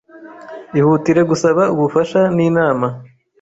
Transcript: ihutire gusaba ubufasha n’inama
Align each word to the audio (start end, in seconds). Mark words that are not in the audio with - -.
ihutire 0.79 1.21
gusaba 1.31 1.63
ubufasha 1.73 2.21
n’inama 2.35 2.87